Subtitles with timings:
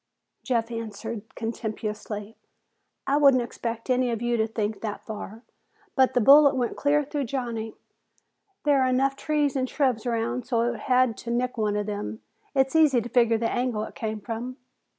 [0.41, 2.35] Jeff answered contemptuously,
[3.05, 5.43] "I wouldn't expect any of you to think that far,
[5.95, 7.75] but the bullet went clear through Johnny.
[8.63, 11.85] There are enough trees and shrubs around so that it had to nick one of
[11.85, 12.21] them.
[12.55, 14.57] It's easy to figure the angle it came from."